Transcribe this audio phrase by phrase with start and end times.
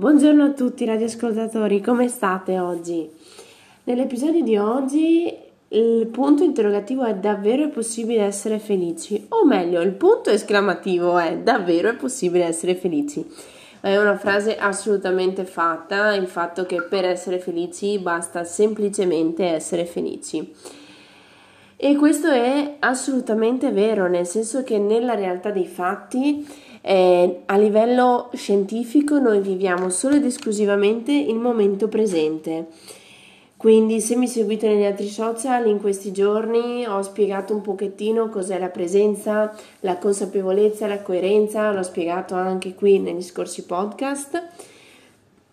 [0.00, 3.06] Buongiorno a tutti radioascoltatori, come state oggi?
[3.84, 5.30] Nell'episodio di oggi
[5.68, 9.26] il punto interrogativo è davvero è possibile essere felici?
[9.28, 13.22] O meglio, il punto esclamativo è davvero è possibile essere felici?
[13.78, 20.50] È una frase assolutamente fatta, il fatto che per essere felici basta semplicemente essere felici.
[21.82, 26.46] E questo è assolutamente vero, nel senso che nella realtà dei fatti
[26.82, 32.66] eh, a livello scientifico noi viviamo solo ed esclusivamente il momento presente.
[33.56, 38.58] Quindi se mi seguite negli altri social in questi giorni ho spiegato un pochettino cos'è
[38.58, 44.42] la presenza, la consapevolezza, la coerenza, l'ho spiegato anche qui negli scorsi podcast.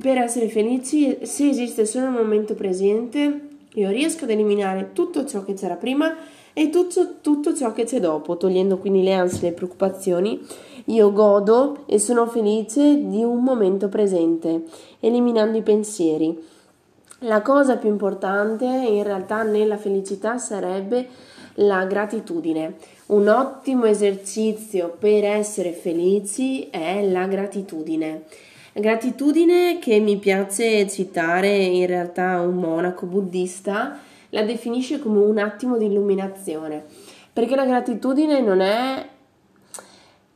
[0.00, 5.44] Per essere felici, se esiste solo il momento presente, io riesco ad eliminare tutto ciò
[5.44, 6.14] che c'era prima
[6.52, 10.40] e tutto, tutto ciò che c'è dopo, togliendo quindi le ansie e le preoccupazioni.
[10.86, 14.64] Io godo e sono felice di un momento presente,
[15.00, 16.36] eliminando i pensieri.
[17.20, 21.08] La cosa più importante in realtà nella felicità sarebbe
[21.54, 22.76] la gratitudine.
[23.06, 28.24] Un ottimo esercizio per essere felici è la gratitudine.
[28.74, 33.98] Gratitudine che mi piace citare in realtà un monaco buddista
[34.30, 36.82] la definisce come un attimo di illuminazione,
[37.30, 39.06] perché la gratitudine non è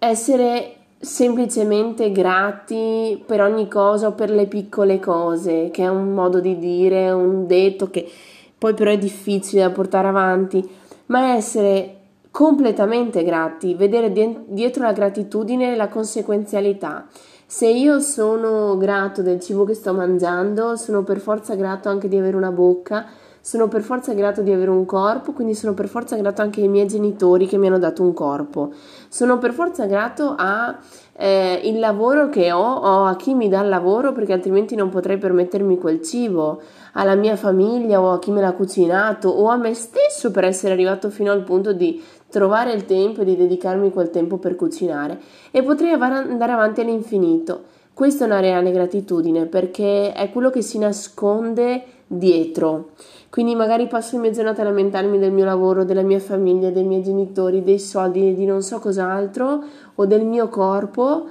[0.00, 6.40] essere semplicemente grati per ogni cosa o per le piccole cose, che è un modo
[6.40, 8.10] di dire, un detto che
[8.58, 10.68] poi però è difficile da portare avanti,
[11.06, 11.98] ma essere
[12.32, 14.12] completamente grati, vedere
[14.48, 17.06] dietro la gratitudine la conseguenzialità.
[17.46, 22.16] Se io sono grato del cibo che sto mangiando, sono per forza grato anche di
[22.16, 23.06] avere una bocca,
[23.44, 26.68] sono per forza grato di avere un corpo, quindi sono per forza grato anche ai
[26.68, 28.72] miei genitori che mi hanno dato un corpo.
[29.08, 30.74] Sono per forza grato al
[31.12, 35.18] eh, lavoro che ho o a chi mi dà il lavoro perché altrimenti non potrei
[35.18, 36.62] permettermi quel cibo,
[36.94, 40.72] alla mia famiglia o a chi me l'ha cucinato o a me stesso per essere
[40.72, 45.20] arrivato fino al punto di trovare il tempo e di dedicarmi quel tempo per cucinare
[45.50, 47.82] e potrei andare avanti all'infinito.
[47.94, 52.90] Questa è una reale gratitudine perché è quello che si nasconde dietro.
[53.30, 57.04] Quindi magari passo mie giornate a lamentarmi del mio lavoro, della mia famiglia, dei miei
[57.04, 59.62] genitori, dei soldi, di non so cos'altro
[59.94, 61.26] o del mio corpo,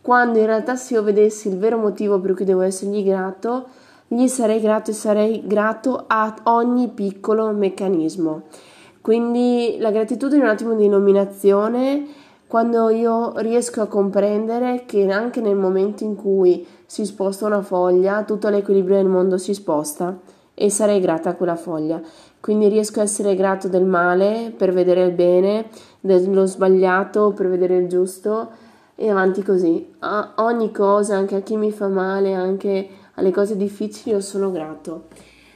[0.00, 3.66] quando in realtà se io vedessi il vero motivo per cui devo essergli grato,
[4.08, 8.44] gli sarei grato e sarei grato a ogni piccolo meccanismo.
[9.02, 12.06] Quindi la gratitudine è un attimo di nominazione
[12.46, 18.22] quando io riesco a comprendere che anche nel momento in cui si sposta una foglia,
[18.22, 20.16] tutto l'equilibrio del mondo si sposta
[20.54, 22.00] e sarei grata a quella foglia.
[22.40, 25.66] Quindi riesco a essere grato del male per vedere il bene,
[26.00, 28.50] dello sbagliato per vedere il giusto
[28.94, 29.94] e avanti così.
[29.98, 34.52] A ogni cosa, anche a chi mi fa male, anche alle cose difficili, io sono
[34.52, 35.06] grato.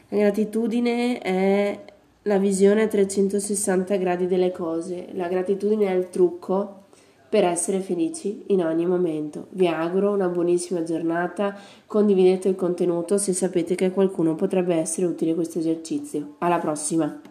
[0.09, 1.85] La gratitudine è
[2.31, 5.09] la visione a 360 gradi delle cose.
[5.15, 6.85] La gratitudine è il trucco
[7.29, 9.49] per essere felici in ogni momento.
[9.51, 11.59] Vi auguro una buonissima giornata,
[11.89, 16.35] condividete il contenuto se sapete che a qualcuno potrebbe essere utile questo esercizio.
[16.39, 17.31] Alla prossima!